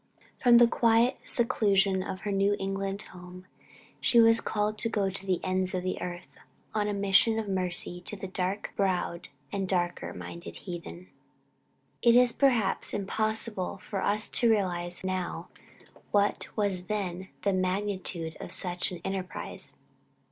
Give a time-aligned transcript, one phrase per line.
[0.41, 3.45] From the quiet and seclusion of her New England home,
[3.99, 6.39] she was called to go to the ends of the earth,
[6.73, 11.09] on a mission of mercy to the dark browed and darker minded heathen.
[12.01, 15.49] It is perhaps impossible for us to realize now
[16.09, 19.75] what was then the magnitude of such an enterprise.